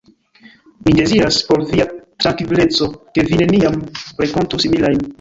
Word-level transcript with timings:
Mi 0.83 0.93
deziras, 0.99 1.37
por 1.49 1.61
via 1.73 1.87
trankvileco, 2.23 2.91
ke 3.13 3.29
vi 3.31 3.41
neniam 3.45 3.81
renkontu 4.25 4.67
similajn. 4.67 5.07